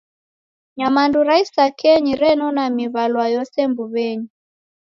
Nyamandu 0.77 1.17
ra 1.27 1.35
isakenyi 1.45 2.13
renona 2.21 2.63
miw'alwa 2.75 3.25
yose 3.35 3.57
mbuw'enyi. 3.69 4.27